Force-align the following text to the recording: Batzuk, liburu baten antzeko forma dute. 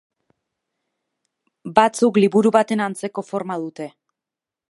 Batzuk, 1.75 2.17
liburu 2.23 2.53
baten 2.57 2.83
antzeko 2.89 3.27
forma 3.31 3.61
dute. 3.67 3.91